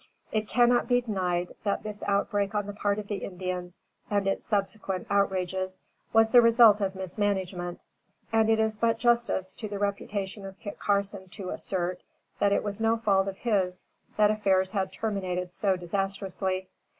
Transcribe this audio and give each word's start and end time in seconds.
It 0.31 0.47
cannot 0.47 0.87
be 0.87 1.01
denied 1.01 1.49
but 1.49 1.63
that 1.63 1.83
this 1.83 2.01
outbreak 2.07 2.55
on 2.55 2.65
the 2.65 2.73
part 2.73 2.97
of 2.97 3.07
the 3.07 3.17
Indians, 3.17 3.79
and 4.09 4.25
its 4.27 4.43
subsequent 4.43 5.05
outrages, 5.11 5.79
was 6.11 6.31
the 6.31 6.41
result 6.41 6.81
of 6.81 6.95
mismanagement; 6.95 7.81
and, 8.33 8.49
it 8.49 8.59
is 8.59 8.77
but 8.77 8.97
justice 8.97 9.53
to 9.53 9.67
the 9.67 9.77
reputation 9.77 10.43
of 10.43 10.57
Kit 10.59 10.79
Carson 10.79 11.29
to 11.29 11.51
assert, 11.51 12.01
that 12.39 12.51
it 12.51 12.63
was 12.63 12.81
no 12.81 12.97
fault 12.97 13.27
of 13.27 13.37
his 13.37 13.83
that 14.17 14.31
affairs 14.31 14.71
had 14.71 14.91
terminated 14.91 15.53
so 15.53 15.75
disastrously. 15.77 16.67